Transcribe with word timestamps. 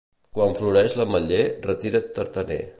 Quan 0.37 0.55
floreix 0.59 0.95
l'ametller, 1.01 1.45
retira't, 1.69 2.11
tartaner. 2.19 2.63